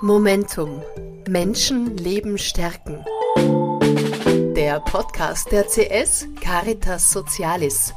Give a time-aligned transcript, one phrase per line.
[0.00, 0.80] Momentum.
[1.28, 3.04] Menschen Leben stärken.
[4.54, 7.92] Der Podcast der CS Caritas Socialis.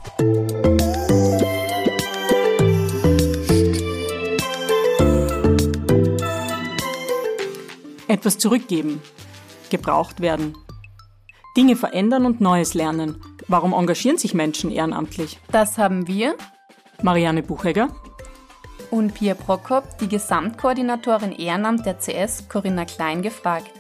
[8.08, 9.00] Etwas zurückgeben.
[9.70, 10.58] Gebraucht werden.
[11.56, 13.22] Dinge verändern und Neues lernen.
[13.48, 15.40] Warum engagieren sich Menschen ehrenamtlich?
[15.52, 16.36] Das haben wir,
[17.04, 17.90] Marianne Buchegger
[18.92, 23.72] und Pia Prokop, die Gesamtkoordinatorin Ehrenamt der CS Corinna Klein, gefragt.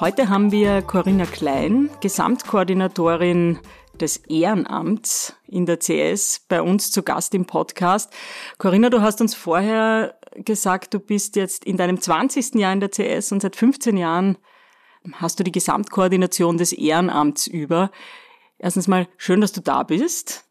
[0.00, 3.58] Heute haben wir Corinna Klein, Gesamtkoordinatorin
[3.94, 8.12] des Ehrenamts in der CS bei uns zu Gast im Podcast.
[8.58, 12.56] Corinna, du hast uns vorher gesagt, du bist jetzt in deinem 20.
[12.56, 14.36] Jahr in der CS und seit 15 Jahren
[15.14, 17.90] hast du die Gesamtkoordination des Ehrenamts über.
[18.58, 20.44] Erstens mal schön, dass du da bist.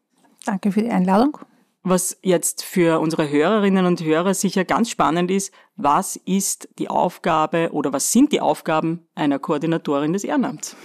[0.44, 1.38] Danke für die Einladung.
[1.82, 7.70] Was jetzt für unsere Hörerinnen und Hörer sicher ganz spannend ist, was ist die Aufgabe
[7.72, 10.76] oder was sind die Aufgaben einer Koordinatorin des Ehrenamts?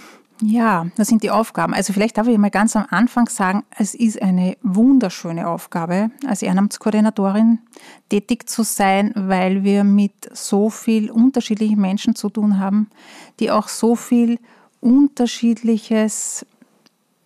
[0.44, 1.72] Ja, das sind die Aufgaben.
[1.72, 6.42] Also vielleicht darf ich mal ganz am Anfang sagen, es ist eine wunderschöne Aufgabe, als
[6.42, 7.60] Ehrenamtskoordinatorin
[8.08, 12.90] tätig zu sein, weil wir mit so viel unterschiedlichen Menschen zu tun haben,
[13.38, 14.40] die auch so viel
[14.80, 16.44] Unterschiedliches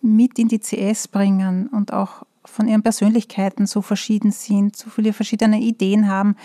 [0.01, 5.13] mit in die CS bringen und auch von ihren Persönlichkeiten so verschieden sind, so viele
[5.13, 6.35] verschiedene Ideen haben.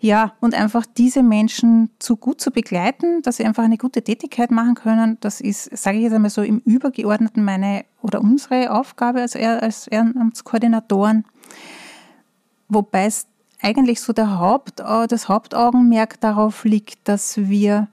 [0.00, 4.52] Ja, und einfach diese Menschen zu gut zu begleiten, dass sie einfach eine gute Tätigkeit
[4.52, 9.20] machen können, das ist, sage ich jetzt einmal so, im Übergeordneten meine oder unsere Aufgabe
[9.22, 11.24] als, als Ehrenamtskoordinatoren.
[12.68, 13.26] Wobei es
[13.60, 17.88] eigentlich so der Haupt, äh, das Hauptaugenmerk darauf liegt, dass wir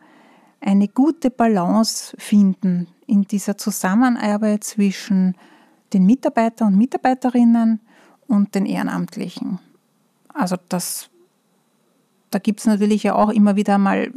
[0.61, 5.35] eine gute Balance finden in dieser Zusammenarbeit zwischen
[5.93, 7.79] den Mitarbeitern und Mitarbeiterinnen
[8.27, 9.59] und den Ehrenamtlichen.
[10.33, 11.09] Also das
[12.35, 14.11] da gibt es natürlich ja auch immer wieder mal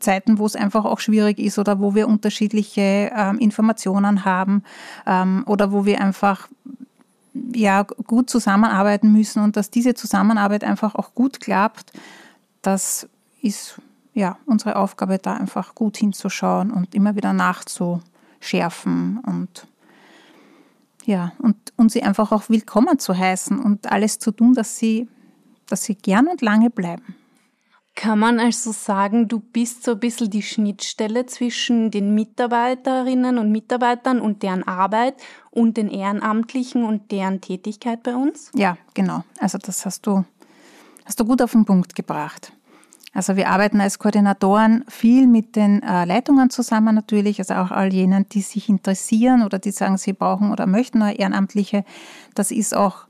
[0.00, 4.64] Zeiten, wo es einfach auch schwierig ist oder wo wir unterschiedliche ähm, Informationen haben
[5.06, 6.48] ähm, oder wo wir einfach
[7.54, 11.92] ja gut zusammenarbeiten müssen und dass diese Zusammenarbeit einfach auch gut klappt,
[12.62, 13.08] das
[13.42, 13.80] ist
[14.12, 19.68] ja unsere Aufgabe, da einfach gut hinzuschauen und immer wieder nachzuschärfen und
[21.06, 25.08] ja, und, und sie einfach auch willkommen zu heißen und alles zu tun, dass sie,
[25.68, 27.14] dass sie gern und lange bleiben.
[27.94, 33.50] Kann man also sagen, du bist so ein bisschen die Schnittstelle zwischen den Mitarbeiterinnen und
[33.50, 35.14] Mitarbeitern und deren Arbeit
[35.50, 38.50] und den Ehrenamtlichen und deren Tätigkeit bei uns?
[38.54, 39.24] Ja, genau.
[39.38, 40.24] Also das hast du,
[41.06, 42.52] hast du gut auf den Punkt gebracht.
[43.16, 47.90] Also wir arbeiten als Koordinatoren viel mit den äh, Leitungen zusammen natürlich, also auch all
[47.90, 51.86] jenen, die sich interessieren oder die sagen, sie brauchen oder möchten neue Ehrenamtliche.
[52.34, 53.06] Das ist auch,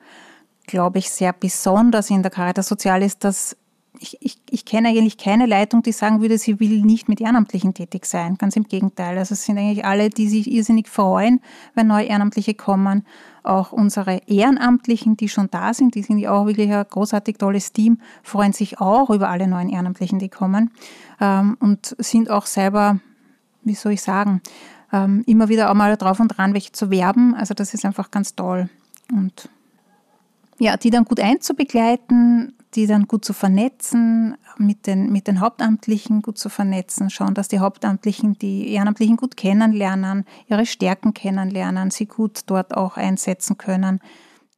[0.68, 3.56] glaube ich, sehr besonders in der Caritas Sozialis, dass
[4.00, 7.74] ich, ich, ich kenne eigentlich keine Leitung, die sagen würde, sie will nicht mit Ehrenamtlichen
[7.74, 8.36] tätig sein.
[8.36, 9.18] Ganz im Gegenteil.
[9.18, 11.40] Also es sind eigentlich alle, die sich irrsinnig freuen,
[11.74, 13.04] wenn neue Ehrenamtliche kommen.
[13.42, 17.72] Auch unsere Ehrenamtlichen, die schon da sind, die sind ja auch wirklich ein großartig tolles
[17.72, 20.70] Team, freuen sich auch über alle neuen Ehrenamtlichen, die kommen.
[21.20, 23.00] Ähm, und sind auch selber,
[23.62, 24.40] wie soll ich sagen,
[24.92, 27.34] ähm, immer wieder auch mal drauf und dran, welche zu werben.
[27.34, 28.68] Also das ist einfach ganz toll.
[29.12, 29.48] Und
[30.58, 36.22] ja, die dann gut einzubegleiten, die dann gut zu vernetzen, mit den, mit den Hauptamtlichen
[36.22, 42.06] gut zu vernetzen, schauen, dass die Hauptamtlichen die Ehrenamtlichen gut kennenlernen, ihre Stärken kennenlernen, sie
[42.06, 44.00] gut dort auch einsetzen können.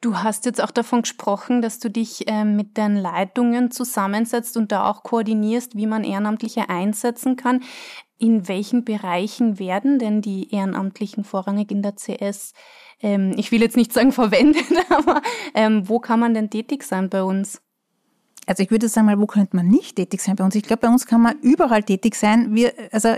[0.00, 4.70] Du hast jetzt auch davon gesprochen, dass du dich äh, mit den Leitungen zusammensetzt und
[4.70, 7.62] da auch koordinierst, wie man Ehrenamtliche einsetzen kann.
[8.16, 12.52] In welchen Bereichen werden denn die Ehrenamtlichen vorrangig in der CS,
[13.00, 15.20] ähm, ich will jetzt nicht sagen verwendet, aber
[15.54, 17.60] ähm, wo kann man denn tätig sein bei uns?
[18.48, 20.54] Also ich würde sagen mal, wo könnte man nicht tätig sein bei uns?
[20.54, 22.54] Ich glaube, bei uns kann man überall tätig sein.
[22.54, 23.10] Wir, also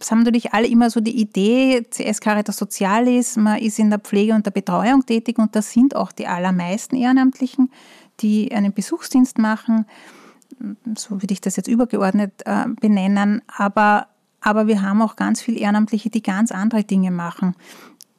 [0.00, 4.00] es haben natürlich alle immer so die Idee, CS Caritas Sozialis, man ist in der
[4.00, 7.70] Pflege und der Betreuung tätig und das sind auch die allermeisten Ehrenamtlichen,
[8.18, 9.86] die einen Besuchsdienst machen.
[10.96, 13.42] So würde ich das jetzt übergeordnet äh, benennen.
[13.46, 14.08] Aber,
[14.40, 17.54] aber wir haben auch ganz viele Ehrenamtliche, die ganz andere Dinge machen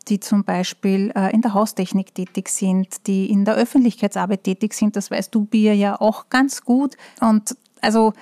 [0.09, 4.95] die zum Beispiel äh, in der Haustechnik tätig sind, die in der Öffentlichkeitsarbeit tätig sind.
[4.95, 6.95] Das weißt du, Bier, ja auch ganz gut.
[7.19, 8.13] Und also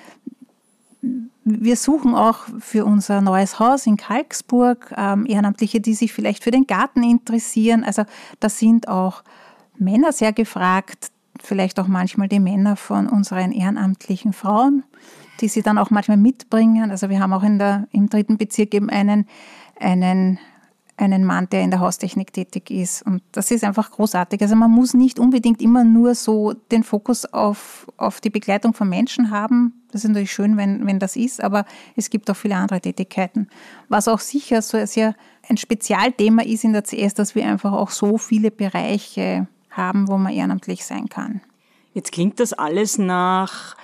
[1.44, 6.52] wir suchen auch für unser neues Haus in Kalksburg ähm, Ehrenamtliche, die sich vielleicht für
[6.52, 7.84] den Garten interessieren.
[7.84, 8.04] Also
[8.40, 9.24] da sind auch
[9.78, 14.84] Männer sehr gefragt, vielleicht auch manchmal die Männer von unseren ehrenamtlichen Frauen,
[15.42, 16.90] die sie dann auch manchmal mitbringen.
[16.90, 19.28] Also wir haben auch in der, im dritten Bezirk eben einen,
[19.80, 20.40] einen
[20.98, 23.02] einen Mann, der in der Haustechnik tätig ist.
[23.02, 24.42] Und das ist einfach großartig.
[24.42, 28.88] Also man muss nicht unbedingt immer nur so den Fokus auf, auf die Begleitung von
[28.88, 29.74] Menschen haben.
[29.92, 31.66] Das ist natürlich schön, wenn, wenn das ist, aber
[31.96, 33.48] es gibt auch viele andere Tätigkeiten.
[33.90, 35.16] Was auch sicher so sehr
[35.50, 40.18] ein Spezialthema ist in der CS, dass wir einfach auch so viele Bereiche haben, wo
[40.18, 41.42] man ehrenamtlich sein kann.
[41.94, 43.76] Jetzt klingt das alles nach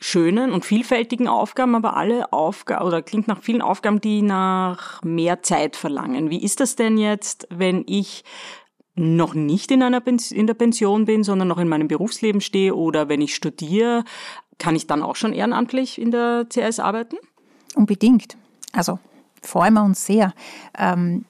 [0.00, 5.42] schönen und vielfältigen Aufgaben, aber alle Aufgaben oder klingt nach vielen Aufgaben, die nach mehr
[5.42, 6.30] Zeit verlangen.
[6.30, 8.24] Wie ist das denn jetzt, wenn ich
[8.94, 13.08] noch nicht in einer in der Pension bin, sondern noch in meinem Berufsleben stehe oder
[13.08, 14.04] wenn ich studiere,
[14.58, 17.16] kann ich dann auch schon ehrenamtlich in der CS arbeiten?
[17.74, 18.36] Unbedingt.
[18.72, 18.98] Also
[19.40, 20.34] freuen wir uns sehr.
[20.76, 21.24] Ähm,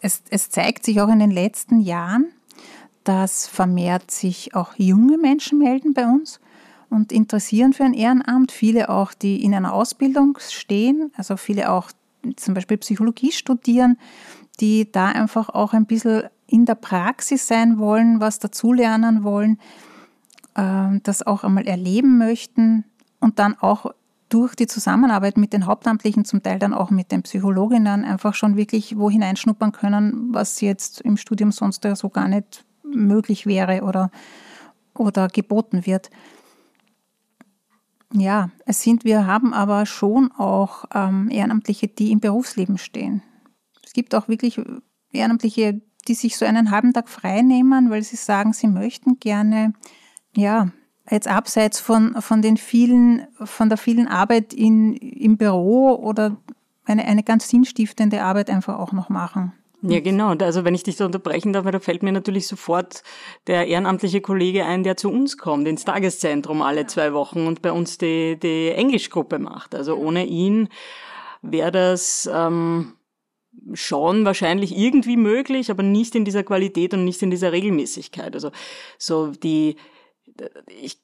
[0.00, 2.32] es, es zeigt sich auch in den letzten Jahren,
[3.04, 6.40] dass vermehrt sich auch junge Menschen melden bei uns
[6.90, 8.52] und interessieren für ein Ehrenamt.
[8.52, 11.90] Viele auch, die in einer Ausbildung stehen, also viele auch
[12.36, 13.96] zum Beispiel Psychologie studieren,
[14.60, 19.58] die da einfach auch ein bisschen in der Praxis sein wollen, was dazulernen wollen,
[20.56, 22.84] ähm, das auch einmal erleben möchten
[23.20, 23.92] und dann auch
[24.28, 28.56] durch die Zusammenarbeit mit den Hauptamtlichen, zum Teil dann auch mit den Psychologinnen, einfach schon
[28.56, 34.10] wirklich wo hineinschnuppern können, was jetzt im Studium sonst so gar nicht möglich wäre oder,
[34.94, 36.10] oder geboten wird.
[38.12, 43.22] Ja, es sind, wir haben aber schon auch ähm, Ehrenamtliche, die im Berufsleben stehen.
[43.84, 44.60] Es gibt auch wirklich
[45.12, 49.74] Ehrenamtliche, die sich so einen halben Tag frei nehmen, weil sie sagen, sie möchten gerne,
[50.34, 50.70] ja,
[51.08, 56.36] jetzt abseits von, von den vielen, von der vielen Arbeit in, im Büro oder
[56.84, 59.52] eine, eine ganz sinnstiftende Arbeit einfach auch noch machen.
[59.82, 60.34] Ja, genau.
[60.34, 63.02] Also wenn ich dich da unterbrechen darf, da fällt mir natürlich sofort
[63.46, 67.72] der ehrenamtliche Kollege ein, der zu uns kommt, ins Tageszentrum alle zwei Wochen und bei
[67.72, 69.74] uns die, die Englischgruppe macht.
[69.74, 70.68] Also ohne ihn
[71.42, 72.92] wäre das ähm,
[73.72, 78.34] schon wahrscheinlich irgendwie möglich, aber nicht in dieser Qualität und nicht in dieser Regelmäßigkeit.
[78.34, 78.50] Also
[78.98, 79.76] so die,
[80.82, 80.98] ich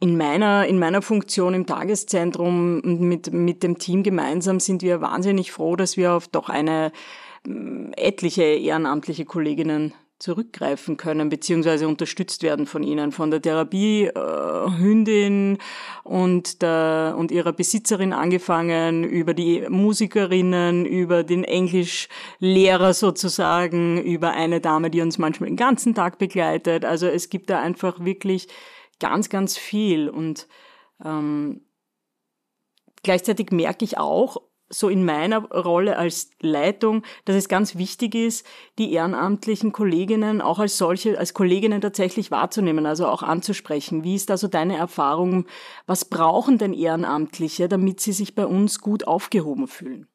[0.00, 5.52] in meiner, in meiner Funktion im Tageszentrum mit, mit dem Team gemeinsam sind wir wahnsinnig
[5.52, 6.90] froh, dass wir auf doch eine
[7.44, 15.58] etliche ehrenamtliche Kolleginnen zurückgreifen können, beziehungsweise unterstützt werden von ihnen, von der Therapiehündin
[16.04, 24.60] und, der, und ihrer Besitzerin angefangen, über die Musikerinnen, über den Englischlehrer sozusagen, über eine
[24.60, 26.84] Dame, die uns manchmal den ganzen Tag begleitet.
[26.84, 28.46] Also es gibt da einfach wirklich
[29.00, 30.46] ganz, ganz viel und
[31.04, 31.62] ähm,
[33.02, 34.36] gleichzeitig merke ich auch,
[34.74, 38.46] so in meiner Rolle als Leitung, dass es ganz wichtig ist,
[38.78, 44.02] die ehrenamtlichen Kolleginnen auch als solche, als Kolleginnen tatsächlich wahrzunehmen, also auch anzusprechen.
[44.04, 45.46] Wie ist da so deine Erfahrung?
[45.86, 50.06] Was brauchen denn Ehrenamtliche, damit sie sich bei uns gut aufgehoben fühlen?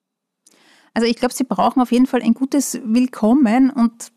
[0.93, 4.11] Also ich glaube, sie brauchen auf jeden Fall ein gutes Willkommen und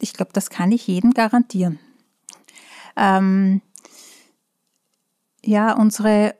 [0.00, 1.78] ich glaube, das kann ich jedem garantieren.
[2.96, 3.62] Ähm,
[5.42, 6.34] ja, unsere,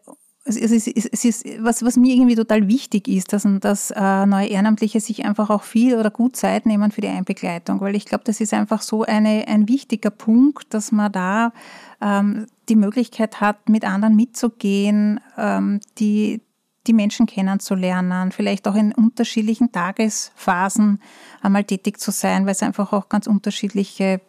[0.56, 4.49] es ist, es ist, was, was mir irgendwie total wichtig ist, dass, dass äh, neue
[4.49, 8.25] Ehrenamtliche sich einfach auch viel oder gut Zeit nehmen für die Einbegleitung, weil ich glaube,
[8.25, 11.52] das ist einfach so eine, ein wichtiger Punkt, dass man da
[12.00, 16.41] ähm, die Möglichkeit hat, mit anderen mitzugehen, ähm, die,
[16.87, 21.00] die Menschen kennenzulernen, vielleicht auch in unterschiedlichen Tagesphasen
[21.43, 24.21] einmal tätig zu sein, weil es einfach auch ganz unterschiedliche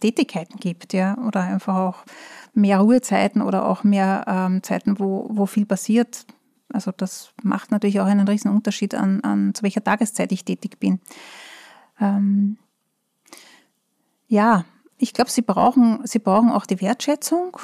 [0.00, 2.04] Tätigkeiten gibt, ja, oder einfach auch
[2.54, 6.26] mehr Ruhezeiten oder auch mehr ähm, Zeiten, wo, wo viel passiert.
[6.72, 10.78] Also das macht natürlich auch einen riesen Unterschied an, an zu welcher Tageszeit ich tätig
[10.78, 11.00] bin.
[12.00, 12.56] Ähm,
[14.26, 14.64] ja,
[14.98, 17.58] ich glaube, sie brauchen, sie brauchen auch die Wertschätzung.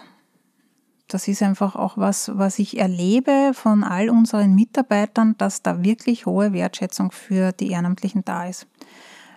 [1.08, 6.26] Das ist einfach auch was, was ich erlebe von all unseren Mitarbeitern, dass da wirklich
[6.26, 8.68] hohe Wertschätzung für die Ehrenamtlichen da ist.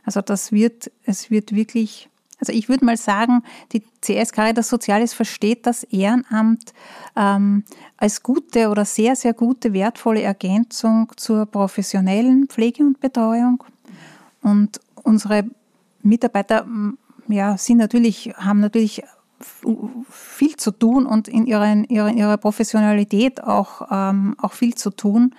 [0.04, 2.10] Also das wird, es wird wirklich
[2.44, 6.74] also ich würde mal sagen, die CS Caritas Sozialis versteht das Ehrenamt
[7.16, 7.64] ähm,
[7.96, 13.64] als gute oder sehr, sehr gute, wertvolle Ergänzung zur professionellen Pflege und Betreuung.
[14.42, 15.46] Und unsere
[16.02, 16.68] Mitarbeiter
[17.30, 19.04] ja, sind natürlich, haben natürlich
[20.10, 24.76] viel zu tun und in ihrer, in ihrer, in ihrer Professionalität auch, ähm, auch viel
[24.76, 25.34] zu tun.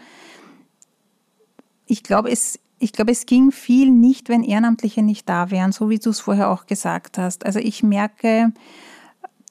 [1.85, 5.88] Ich glaube, es ich glaube, es ging viel nicht, wenn Ehrenamtliche nicht da wären, so
[5.88, 7.47] wie du es vorher auch gesagt hast.
[7.47, 8.53] Also ich merke,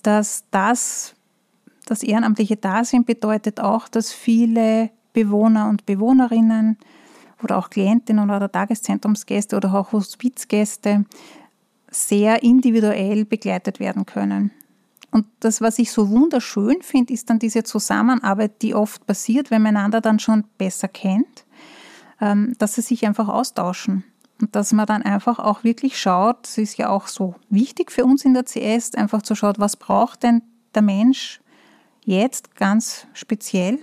[0.03, 1.15] dass das,
[1.87, 6.77] das ehrenamtliche Dasein bedeutet auch, dass viele Bewohner und Bewohnerinnen
[7.41, 11.03] oder auch Klientinnen oder Tageszentrumsgäste oder auch Hospizgäste
[11.89, 14.51] sehr individuell begleitet werden können.
[15.09, 19.63] Und das, was ich so wunderschön finde, ist dann diese Zusammenarbeit, die oft passiert, wenn
[19.63, 21.42] man einander dann schon besser kennt
[22.57, 24.03] dass sie sich einfach austauschen.
[24.41, 28.03] Und dass man dann einfach auch wirklich schaut, es ist ja auch so wichtig für
[28.03, 30.41] uns in der CS, einfach zu schauen, was braucht denn
[30.73, 31.39] der Mensch
[32.03, 33.79] jetzt ganz speziell,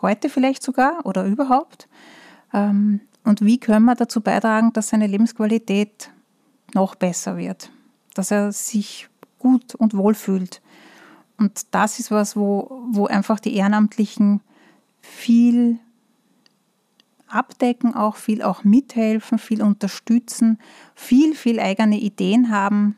[0.00, 1.88] heute vielleicht sogar oder überhaupt.
[2.54, 6.10] Ähm, und wie können wir dazu beitragen, dass seine Lebensqualität
[6.74, 7.70] noch besser wird,
[8.14, 10.62] dass er sich gut und wohl fühlt.
[11.36, 14.40] Und das ist was, wo, wo einfach die Ehrenamtlichen
[15.00, 15.78] viel
[17.30, 20.58] abdecken, auch viel auch mithelfen, viel unterstützen,
[20.94, 22.96] viel, viel eigene Ideen haben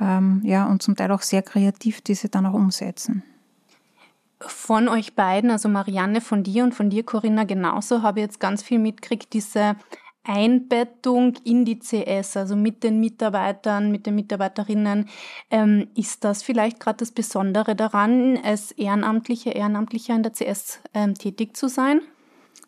[0.00, 3.22] ähm, ja, und zum Teil auch sehr kreativ diese dann auch umsetzen.
[4.40, 8.40] Von euch beiden, also Marianne von dir und von dir, Corinna, genauso, habe ich jetzt
[8.40, 9.76] ganz viel mitgekriegt, diese
[10.24, 15.08] Einbettung in die CS, also mit den Mitarbeitern, mit den Mitarbeiterinnen.
[15.50, 21.14] Ähm, ist das vielleicht gerade das Besondere daran, als Ehrenamtliche, Ehrenamtlicher in der CS ähm,
[21.14, 22.00] tätig zu sein?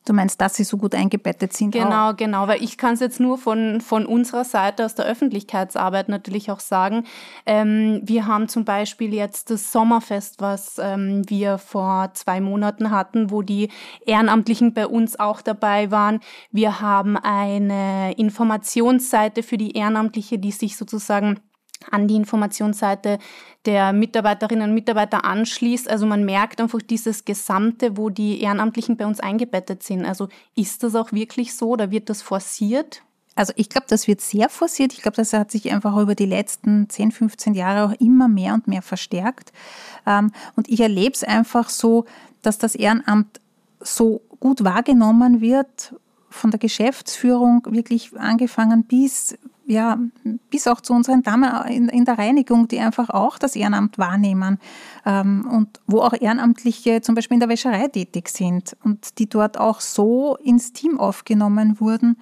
[0.05, 1.71] Du meinst, dass sie so gut eingebettet sind?
[1.71, 2.17] Genau, auch.
[2.17, 6.51] genau, weil ich kann es jetzt nur von, von unserer Seite aus der Öffentlichkeitsarbeit natürlich
[6.51, 7.05] auch sagen.
[7.47, 13.31] Ähm, wir haben zum Beispiel jetzt das Sommerfest, was ähm, wir vor zwei Monaten hatten,
[13.31, 13.69] wo die
[14.05, 16.19] Ehrenamtlichen bei uns auch dabei waren.
[16.51, 21.39] Wir haben eine Informationsseite für die Ehrenamtliche, die sich sozusagen
[21.91, 23.19] an die Informationsseite
[23.65, 25.89] der Mitarbeiterinnen und Mitarbeiter anschließt.
[25.89, 30.05] Also man merkt einfach dieses Gesamte, wo die Ehrenamtlichen bei uns eingebettet sind.
[30.05, 33.03] Also ist das auch wirklich so oder wird das forciert?
[33.35, 34.93] Also ich glaube, das wird sehr forciert.
[34.93, 38.55] Ich glaube, das hat sich einfach über die letzten 10, 15 Jahre auch immer mehr
[38.55, 39.53] und mehr verstärkt.
[40.07, 42.05] Ähm, und ich erlebe es einfach so,
[42.43, 43.41] dass das Ehrenamt
[43.81, 45.95] so gut wahrgenommen wird
[46.33, 49.99] von der Geschäftsführung wirklich angefangen bis ja,
[50.51, 54.59] bis auch zu unseren Damen in, in, der Reinigung, die einfach auch das Ehrenamt wahrnehmen
[55.07, 59.59] ähm, und wo auch Ehrenamtliche zum Beispiel in der Wäscherei tätig sind und die dort
[59.59, 62.17] auch so ins Team aufgenommen wurden,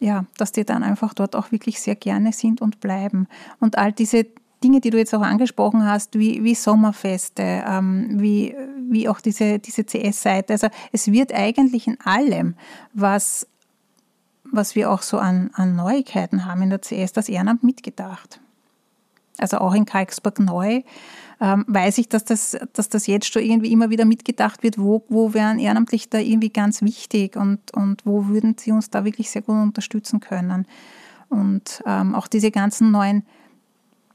[0.00, 3.28] ja, dass die dann einfach dort auch wirklich sehr gerne sind und bleiben.
[3.60, 4.26] Und all diese
[4.64, 8.56] Dinge, die du jetzt auch angesprochen hast, wie, wie Sommerfeste, ähm, wie,
[8.88, 10.54] wie auch diese, diese CS-Seite.
[10.54, 12.54] Also es wird eigentlich in allem,
[12.92, 13.46] was
[14.54, 18.40] was wir auch so an, an Neuigkeiten haben in der CS, das Ehrenamt mitgedacht.
[19.38, 20.82] Also auch in Kalksburg neu
[21.40, 25.04] ähm, weiß ich, dass das, dass das jetzt schon irgendwie immer wieder mitgedacht wird, wo,
[25.08, 29.30] wo wären Ehrenamtliche da irgendwie ganz wichtig und, und wo würden sie uns da wirklich
[29.30, 30.66] sehr gut unterstützen können.
[31.28, 33.24] Und ähm, auch diese ganzen neuen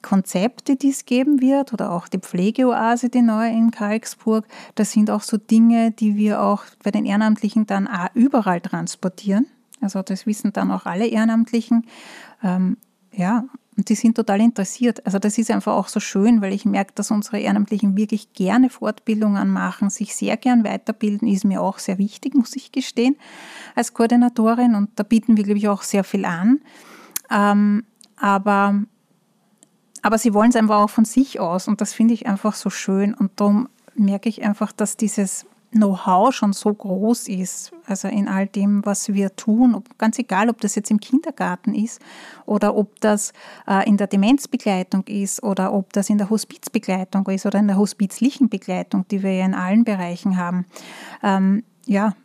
[0.02, 5.10] Konzepte, die es geben wird, oder auch die Pflegeoase, die neue in Karlsburg, das sind
[5.10, 9.48] auch so Dinge, die wir auch bei den Ehrenamtlichen dann auch überall transportieren.
[9.82, 11.86] Also das wissen dann auch alle Ehrenamtlichen.
[12.44, 12.78] Ähm,
[13.12, 13.46] ja,
[13.80, 15.06] und die sind total interessiert.
[15.06, 18.70] Also das ist einfach auch so schön, weil ich merke, dass unsere Ehrenamtlichen wirklich gerne
[18.70, 23.16] Fortbildungen machen, sich sehr gern weiterbilden, ist mir auch sehr wichtig, muss ich gestehen,
[23.76, 24.76] als Koordinatorin.
[24.76, 26.60] Und da bieten wir, glaube ich, auch sehr viel an.
[27.32, 27.86] Ähm,
[28.18, 28.84] aber,
[30.02, 32.70] aber sie wollen es einfach auch von sich aus und das finde ich einfach so
[32.70, 33.14] schön.
[33.14, 38.48] Und darum merke ich einfach, dass dieses Know-how schon so groß ist, also in all
[38.48, 42.02] dem, was wir tun, ob, ganz egal, ob das jetzt im Kindergarten ist
[42.48, 43.34] oder ob das
[43.68, 47.78] äh, in der Demenzbegleitung ist oder ob das in der Hospizbegleitung ist oder in der
[47.78, 50.66] hospizlichen Begleitung, die wir ja in allen Bereichen haben.
[51.22, 52.16] Ähm, ja.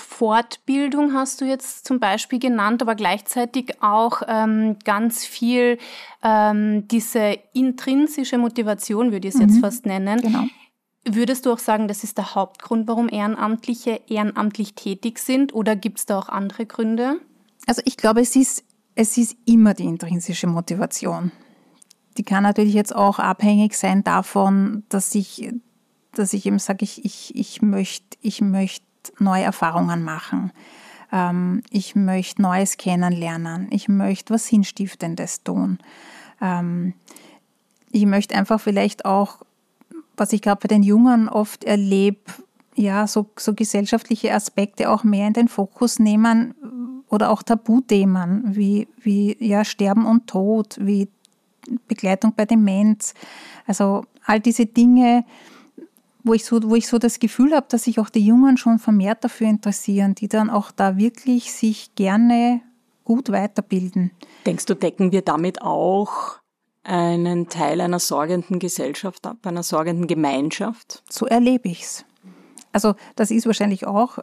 [0.00, 5.78] Fortbildung hast du jetzt zum Beispiel genannt, aber gleichzeitig auch ähm, ganz viel
[6.22, 9.48] ähm, diese intrinsische Motivation, würde ich es mhm.
[9.48, 10.20] jetzt fast nennen.
[10.20, 10.44] Genau
[11.10, 15.98] Würdest du auch sagen, das ist der Hauptgrund, warum Ehrenamtliche ehrenamtlich tätig sind oder gibt
[15.98, 17.20] es da auch andere Gründe?
[17.66, 18.64] Also ich glaube, es ist,
[18.94, 21.32] es ist immer die intrinsische Motivation.
[22.18, 25.50] Die kann natürlich jetzt auch abhängig sein davon, dass ich,
[26.12, 28.82] dass ich eben sage, ich, ich, ich möchte ich möcht
[29.18, 30.52] neue Erfahrungen machen.
[31.12, 33.68] Ähm, ich möchte Neues kennenlernen.
[33.70, 35.78] Ich möchte was Sinnstiftendes tun.
[36.40, 36.94] Ähm,
[37.90, 39.38] ich möchte einfach vielleicht auch
[40.18, 42.20] was ich gerade bei den Jungen oft erlebe,
[42.74, 46.54] ja, so, so gesellschaftliche Aspekte auch mehr in den Fokus nehmen
[47.08, 51.08] oder auch Tabuthemen wie, wie ja, Sterben und Tod, wie
[51.88, 53.14] Begleitung bei Demenz.
[53.66, 55.24] Also all diese Dinge,
[56.24, 58.78] wo ich so, wo ich so das Gefühl habe, dass sich auch die Jungen schon
[58.78, 62.60] vermehrt dafür interessieren, die dann auch da wirklich sich gerne
[63.04, 64.10] gut weiterbilden.
[64.44, 66.38] Denkst du, decken wir damit auch
[66.84, 71.02] einen Teil einer sorgenden Gesellschaft ab, einer sorgenden Gemeinschaft?
[71.08, 72.04] So erlebe ich es.
[72.72, 74.18] Also das ist wahrscheinlich auch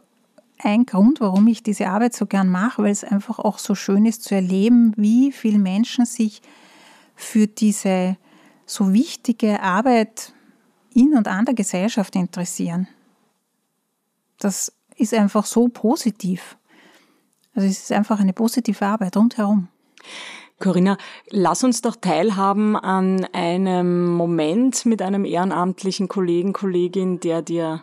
[0.58, 4.06] ein Grund, warum ich diese Arbeit so gern mache, weil es einfach auch so schön
[4.06, 6.40] ist zu erleben, wie viele Menschen sich
[7.14, 8.16] für diese
[8.64, 10.32] so wichtige Arbeit
[10.96, 12.88] in und an der Gesellschaft interessieren.
[14.38, 16.56] Das ist einfach so positiv.
[17.54, 19.68] Also es ist einfach eine positive Arbeit rundherum.
[20.58, 20.96] Corinna,
[21.28, 27.82] lass uns doch teilhaben an einem Moment mit einem ehrenamtlichen Kollegen, Kollegin, der dir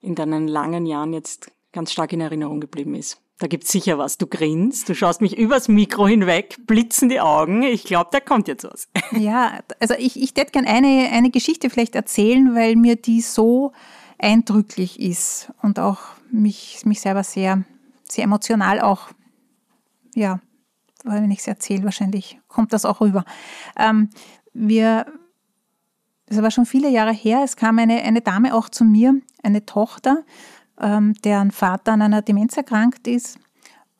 [0.00, 3.23] in deinen langen Jahren jetzt ganz stark in Erinnerung geblieben ist.
[3.38, 4.16] Da gibt's sicher was.
[4.16, 7.64] Du grinst, du schaust mich übers Mikro hinweg, blitzen die Augen.
[7.64, 8.88] Ich glaube, da kommt jetzt was.
[9.12, 13.72] Ja, also ich, ich hätte gerne eine, eine Geschichte vielleicht erzählen, weil mir die so
[14.18, 15.98] eindrücklich ist und auch
[16.30, 17.64] mich, mich selber sehr,
[18.08, 19.08] sehr emotional auch,
[20.14, 20.40] ja,
[21.04, 23.24] wenn ich es erzähle, wahrscheinlich kommt das auch rüber.
[23.76, 24.10] Ähm,
[24.52, 25.06] wir,
[26.26, 29.66] das war schon viele Jahre her, es kam eine, eine Dame auch zu mir, eine
[29.66, 30.24] Tochter,
[30.80, 33.38] ähm, deren Vater an einer Demenz erkrankt ist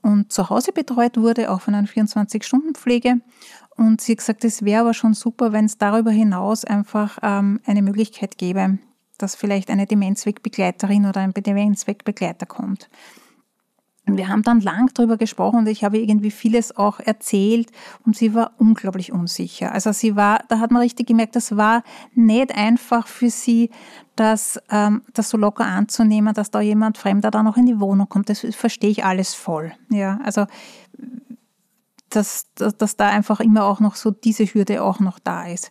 [0.02, 3.20] und zu Hause betreut wurde, auch von einer 24-Stunden-Pflege.
[3.76, 7.60] Und sie hat gesagt, es wäre aber schon super, wenn es darüber hinaus einfach ähm,
[7.64, 8.78] eine Möglichkeit gäbe,
[9.18, 12.88] dass vielleicht eine Demenzwegbegleiterin oder ein Demenzwegbegleiter kommt.
[14.06, 17.70] Und wir haben dann lang darüber gesprochen und ich habe irgendwie vieles auch erzählt
[18.04, 19.72] und sie war unglaublich unsicher.
[19.72, 21.82] Also sie war, da hat man richtig gemerkt, das war
[22.14, 23.70] nicht einfach für sie,
[24.14, 28.08] das, ähm, das so locker anzunehmen, dass da jemand Fremder da noch in die Wohnung
[28.08, 28.28] kommt.
[28.28, 29.72] Das verstehe ich alles voll.
[29.90, 30.46] Ja, also
[32.10, 35.70] dass, dass, dass da einfach immer auch noch so diese Hürde auch noch da ist.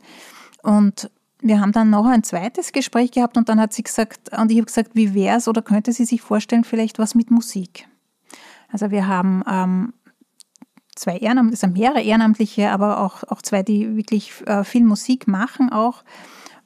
[0.63, 1.09] Und
[1.39, 4.57] wir haben dann noch ein zweites Gespräch gehabt und dann hat sie gesagt, und ich
[4.57, 7.87] habe gesagt, wie wäre es oder könnte sie sich vorstellen, vielleicht was mit Musik?
[8.73, 9.93] Also wir haben ähm,
[10.95, 15.71] zwei Ehrenamtliche, also mehrere Ehrenamtliche, aber auch, auch zwei, die wirklich äh, viel Musik machen
[15.71, 16.03] auch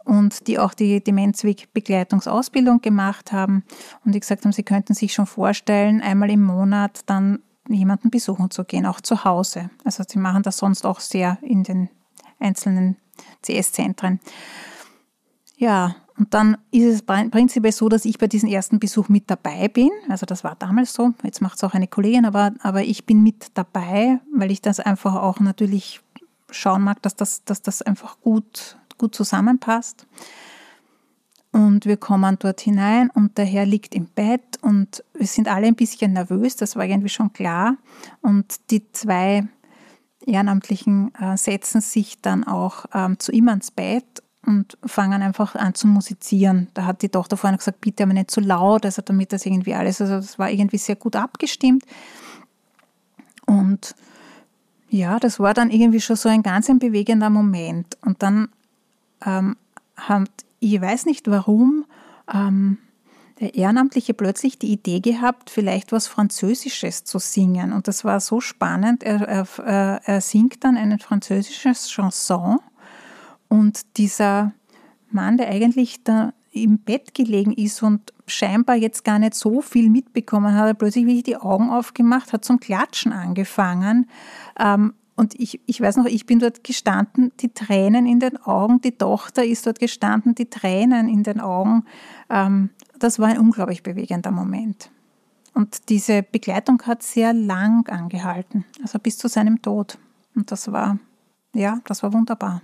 [0.05, 3.65] und die auch die Demenzwegbegleitungsausbildung gemacht haben
[4.05, 8.49] und die gesagt haben, sie könnten sich schon vorstellen, einmal im Monat dann jemanden besuchen
[8.51, 9.69] zu gehen, auch zu Hause.
[9.83, 11.89] Also sie machen das sonst auch sehr in den
[12.39, 12.95] einzelnen
[13.41, 14.21] CS-Zentren.
[15.57, 19.67] Ja, und dann ist es prinzipiell so, dass ich bei diesem ersten Besuch mit dabei
[19.67, 19.91] bin.
[20.09, 21.13] Also das war damals so.
[21.23, 24.79] Jetzt macht es auch eine Kollegin, aber, aber ich bin mit dabei, weil ich das
[24.79, 26.01] einfach auch natürlich
[26.49, 30.07] schauen mag, dass das, dass das einfach gut, gut zusammenpasst.
[31.51, 35.67] Und wir kommen dort hinein und der Herr liegt im Bett und wir sind alle
[35.67, 37.77] ein bisschen nervös, das war irgendwie schon klar.
[38.21, 39.47] Und die zwei
[40.25, 45.75] Ehrenamtlichen äh, setzen sich dann auch ähm, zu ihm ans Bett und fangen einfach an
[45.75, 46.69] zu musizieren.
[46.73, 49.75] Da hat die Tochter vorhin gesagt, bitte aber nicht zu laut, also damit das irgendwie
[49.75, 51.83] alles, also das war irgendwie sehr gut abgestimmt.
[53.45, 53.93] Und
[54.89, 57.97] ja, das war dann irgendwie schon so ein ganz ein bewegender Moment.
[58.05, 58.47] Und dann
[59.25, 59.57] ähm,
[59.97, 60.31] hat,
[60.61, 61.85] ich weiß nicht warum,
[62.33, 62.77] ähm,
[63.41, 67.73] der Ehrenamtliche plötzlich die Idee gehabt, vielleicht was Französisches zu singen.
[67.73, 69.03] Und das war so spannend.
[69.03, 72.59] Er, er, er singt dann ein französisches Chanson
[73.49, 74.53] und dieser
[75.09, 79.89] Mann, der eigentlich da im Bett gelegen ist und scheinbar jetzt gar nicht so viel
[79.89, 84.09] mitbekommen hat, hat plötzlich wirklich die Augen aufgemacht, hat zum Klatschen angefangen.
[84.59, 88.81] Ähm, und ich, ich weiß noch, ich bin dort gestanden, die Tränen in den Augen,
[88.81, 91.85] die Tochter ist dort gestanden, die Tränen in den Augen.
[92.29, 94.91] Ähm, das war ein unglaublich bewegender Moment.
[95.53, 99.97] Und diese Begleitung hat sehr lang angehalten, also bis zu seinem Tod.
[100.35, 100.99] Und das war,
[101.55, 102.61] ja, das war wunderbar.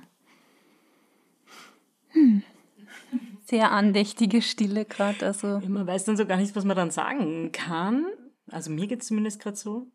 [2.14, 2.44] Hm.
[3.46, 5.26] Sehr andächtige Stille gerade.
[5.26, 5.62] Also.
[5.68, 8.06] Man weiß dann so gar nicht, was man dann sagen kann.
[8.50, 9.88] Also mir geht es zumindest gerade so.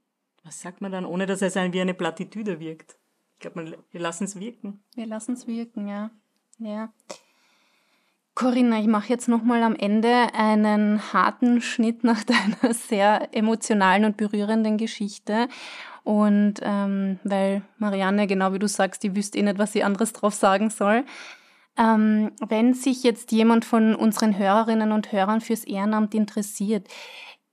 [0.44, 2.96] Was sagt man dann, ohne dass es wie eine Plattitüde wirkt?
[3.34, 4.80] Ich glaube, wir lassen es wirken.
[4.94, 6.10] Wir lassen es wirken, ja.
[6.58, 6.92] ja.
[8.34, 12.22] Corinna, ich mache jetzt nochmal am Ende einen harten Schnitt nach
[12.62, 15.48] deiner sehr emotionalen und berührenden Geschichte.
[16.04, 20.12] Und ähm, weil Marianne, genau wie du sagst, die wüsste eh nicht, was sie anderes
[20.12, 21.04] drauf sagen soll.
[21.78, 26.88] Ähm, wenn sich jetzt jemand von unseren Hörerinnen und Hörern fürs Ehrenamt interessiert,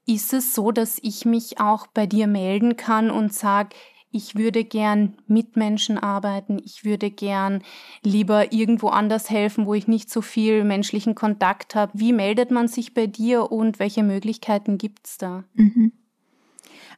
[0.06, 3.70] ist es so, dass ich mich auch bei dir melden kann und sage,
[4.10, 7.62] ich würde gern mit Menschen arbeiten, ich würde gern
[8.02, 11.92] lieber irgendwo anders helfen, wo ich nicht so viel menschlichen Kontakt habe.
[11.94, 15.44] Wie meldet man sich bei dir und welche Möglichkeiten gibt es da?
[15.54, 15.92] Mhm.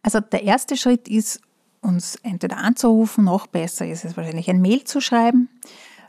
[0.02, 1.40] Also der erste Schritt ist,
[1.80, 5.48] uns entweder anzurufen, noch besser ist es wahrscheinlich ein Mail zu schreiben.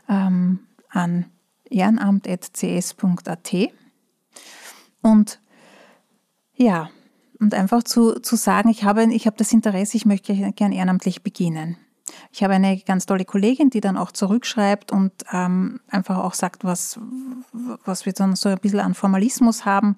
[0.08, 0.60] Ähm,
[1.00, 1.26] an
[1.70, 3.54] ehrenamt.cs.at.
[5.02, 5.40] Und
[6.54, 6.90] ja,
[7.38, 11.22] und einfach zu, zu sagen, ich habe, ich habe das Interesse, ich möchte gern ehrenamtlich
[11.22, 11.78] beginnen.
[12.32, 16.64] Ich habe eine ganz tolle Kollegin, die dann auch zurückschreibt und ähm, einfach auch sagt,
[16.64, 17.00] was,
[17.84, 19.96] was wir dann so ein bisschen an Formalismus haben.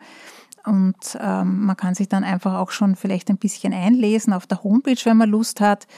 [0.65, 4.63] Und ähm, man kann sich dann einfach auch schon vielleicht ein bisschen einlesen auf der
[4.63, 5.89] Homepage, wenn man Lust hat.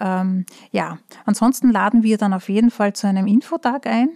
[0.00, 4.10] Ähm, ja, ansonsten laden wir dann auf jeden Fall zu einem Infotag ein.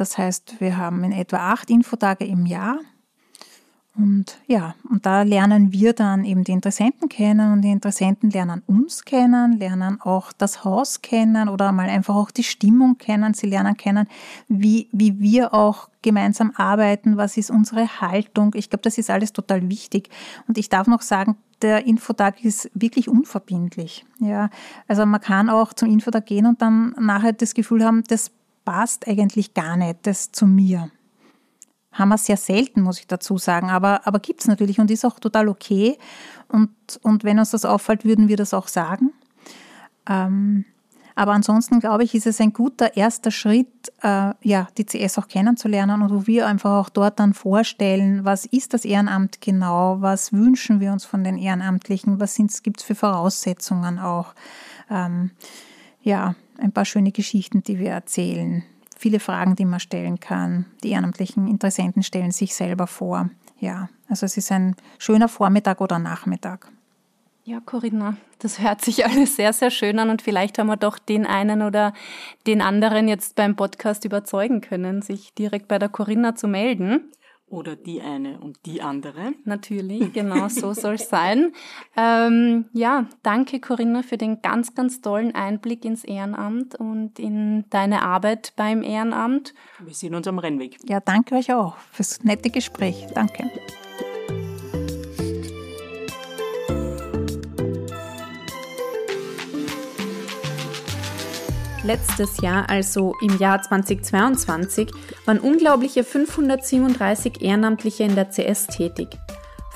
[0.00, 2.78] Das heißt, wir haben in etwa acht Infotage im Jahr.
[3.96, 8.62] Und ja, und da lernen wir dann eben die Interessenten kennen und die Interessenten lernen
[8.66, 13.34] uns kennen, lernen auch das Haus kennen oder mal einfach auch die Stimmung kennen.
[13.34, 14.06] Sie lernen kennen,
[14.46, 18.52] wie, wie wir auch gemeinsam arbeiten, was ist unsere Haltung.
[18.54, 20.10] Ich glaube, das ist alles total wichtig.
[20.46, 24.06] Und ich darf noch sagen, der Infotag ist wirklich unverbindlich.
[24.20, 24.48] Ja,
[24.86, 28.30] also man kann auch zum Infotag gehen und dann nachher das Gefühl haben, das
[28.68, 30.90] passt eigentlich gar nicht, das zu mir
[31.90, 35.06] haben wir sehr selten, muss ich dazu sagen, aber, aber gibt es natürlich und ist
[35.06, 35.98] auch total okay.
[36.48, 36.70] Und,
[37.02, 39.12] und wenn uns das auffällt, würden wir das auch sagen.
[40.08, 40.66] Ähm,
[41.14, 45.28] aber ansonsten glaube ich, ist es ein guter erster Schritt, äh, ja, die CS auch
[45.28, 50.32] kennenzulernen und wo wir einfach auch dort dann vorstellen, was ist das Ehrenamt genau, was
[50.32, 54.34] wünschen wir uns von den Ehrenamtlichen, was gibt es für Voraussetzungen auch.
[54.90, 55.32] Ähm,
[56.02, 58.64] ja, ein paar schöne Geschichten, die wir erzählen
[58.98, 60.66] viele Fragen, die man stellen kann.
[60.82, 63.30] Die ehrenamtlichen Interessenten stellen sich selber vor.
[63.60, 66.70] Ja, also es ist ein schöner Vormittag oder Nachmittag.
[67.44, 70.98] Ja, Corinna, das hört sich alles sehr, sehr schön an und vielleicht haben wir doch
[70.98, 71.94] den einen oder
[72.46, 77.00] den anderen jetzt beim Podcast überzeugen können, sich direkt bei der Corinna zu melden.
[77.50, 79.32] Oder die eine und die andere.
[79.44, 81.52] Natürlich, genau so soll es sein.
[81.96, 88.02] Ähm, ja, danke Corinna für den ganz, ganz tollen Einblick ins Ehrenamt und in deine
[88.02, 89.52] Arbeit beim Ehrenamt.
[89.80, 90.76] Wir sehen uns am Rennweg.
[90.88, 93.06] Ja, danke euch auch fürs nette Gespräch.
[93.14, 93.50] Danke.
[101.88, 104.90] Letztes Jahr, also im Jahr 2022,
[105.28, 109.08] waren unglaubliche 537 Ehrenamtliche in der CS tätig.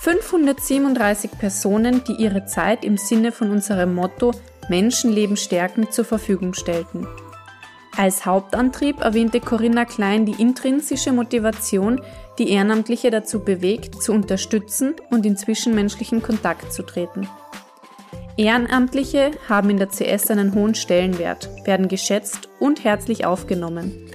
[0.01, 4.33] 537 Personen, die ihre Zeit im Sinne von unserem Motto
[4.71, 7.07] Menschenleben stärken zur Verfügung stellten.
[7.97, 12.01] Als Hauptantrieb erwähnte Corinna Klein die intrinsische Motivation,
[12.38, 17.29] die Ehrenamtliche dazu bewegt, zu unterstützen und in zwischenmenschlichen Kontakt zu treten.
[18.38, 24.12] Ehrenamtliche haben in der CS einen hohen Stellenwert, werden geschätzt und herzlich aufgenommen.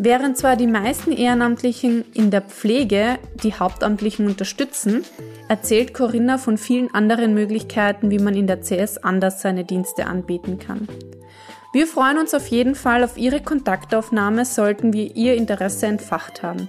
[0.00, 5.04] Während zwar die meisten Ehrenamtlichen in der Pflege die Hauptamtlichen unterstützen,
[5.48, 10.60] erzählt Corinna von vielen anderen Möglichkeiten, wie man in der CS anders seine Dienste anbieten
[10.60, 10.86] kann.
[11.72, 16.68] Wir freuen uns auf jeden Fall auf Ihre Kontaktaufnahme, sollten wir Ihr Interesse entfacht haben.